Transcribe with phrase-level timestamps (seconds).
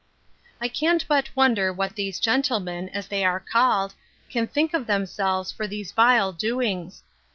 [0.59, 3.93] I can't but wonder what these gentlemen, as they are called,
[4.31, 7.03] can think of themselves for these vile doings!